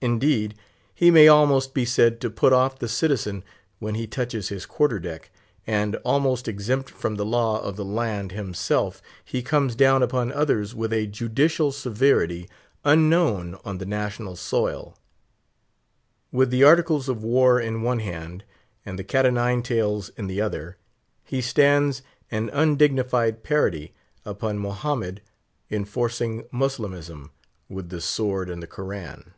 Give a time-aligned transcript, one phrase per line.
[0.00, 0.56] Indeed,
[0.94, 3.42] he may almost be said to put off the citizen
[3.80, 5.32] when he touches his quarter deck;
[5.66, 10.72] and, almost exempt from the law of the land himself, he comes down upon others
[10.72, 12.48] with a judicial severity
[12.84, 14.96] unknown on the national soil.
[16.30, 18.44] With the Articles of War in one hand,
[18.86, 20.76] and the cat o' nine tails in the other,
[21.24, 23.94] he stands an undignified parody
[24.24, 25.22] upon Mohammed
[25.72, 27.32] enforcing Moslemism
[27.68, 29.32] with the sword and the Koran.